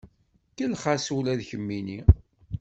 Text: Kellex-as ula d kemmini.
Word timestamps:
Kellex-as 0.55 1.05
ula 1.17 1.33
d 1.39 1.41
kemmini. 1.49 2.01